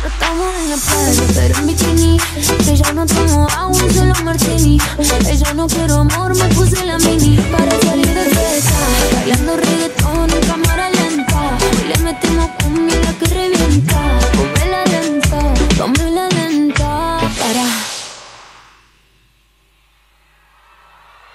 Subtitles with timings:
[0.00, 2.20] No estamos en la playa, pero en bikini.
[2.64, 4.78] Que ya no tomo agua, solo martini.
[4.98, 7.36] Ella no quiero amor, me puse la mini.
[7.50, 8.78] Para salir de fiesta,
[9.14, 11.58] bailando reggaetón en cámara lenta.
[11.82, 14.18] Y le metemos cumbia la que revienta.
[14.36, 15.38] Come la lenta,
[15.78, 17.18] come la lenta.
[17.40, 17.64] Para.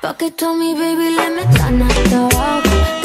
[0.01, 3.02] Pa' que tú mi baby le metan hasta abajo.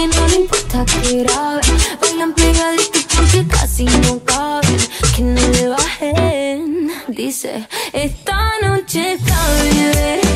[0.00, 1.60] Que no le importa que grabe.
[2.00, 4.78] Bailan pegaditos porque casi no caben.
[5.14, 6.90] Que no le bajen.
[7.08, 10.29] Dice, esta noche está bebé.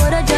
[0.00, 0.37] what I just